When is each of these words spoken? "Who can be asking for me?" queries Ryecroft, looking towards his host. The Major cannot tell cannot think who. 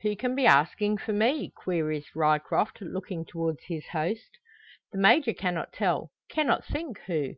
"Who 0.00 0.16
can 0.16 0.34
be 0.34 0.46
asking 0.46 0.96
for 0.96 1.12
me?" 1.12 1.50
queries 1.54 2.16
Ryecroft, 2.16 2.80
looking 2.80 3.26
towards 3.26 3.64
his 3.64 3.88
host. 3.88 4.38
The 4.90 4.98
Major 4.98 5.34
cannot 5.34 5.74
tell 5.74 6.12
cannot 6.30 6.64
think 6.64 6.98
who. 7.00 7.34